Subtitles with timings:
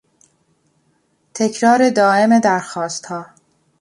[1.33, 3.25] تکرار دایم درخواستها